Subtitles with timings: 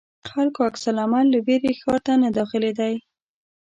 [0.31, 2.93] خلکو عکس العمل له وېرې ښار ته نه داخلېدی.